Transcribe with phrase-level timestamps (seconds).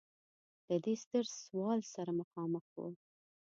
[0.67, 2.77] له دې ستر سوال سره مخامخ و.